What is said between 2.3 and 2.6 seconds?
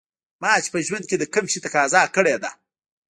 ده